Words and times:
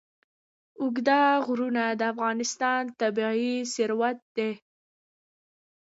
اوږده 0.81 1.19
غرونه 1.45 1.83
د 1.99 2.01
افغانستان 2.13 2.81
طبعي 2.99 3.53
ثروت 3.73 4.19
دی. 4.35 4.51